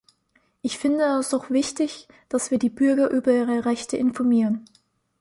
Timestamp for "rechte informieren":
3.65-4.65